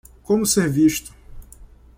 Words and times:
Como 0.23 0.47
ser 0.47 0.67
visto 0.67 1.11